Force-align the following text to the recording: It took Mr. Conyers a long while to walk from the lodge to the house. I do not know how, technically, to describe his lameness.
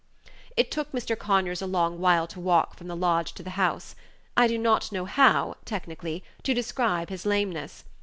It 0.57 0.71
took 0.71 0.91
Mr. 0.93 1.15
Conyers 1.15 1.61
a 1.61 1.67
long 1.67 1.99
while 1.99 2.25
to 2.25 2.39
walk 2.39 2.75
from 2.75 2.87
the 2.87 2.95
lodge 2.95 3.33
to 3.33 3.43
the 3.43 3.51
house. 3.51 3.93
I 4.35 4.47
do 4.47 4.57
not 4.57 4.91
know 4.91 5.05
how, 5.05 5.57
technically, 5.63 6.23
to 6.41 6.55
describe 6.55 7.09
his 7.09 7.23
lameness. 7.23 7.83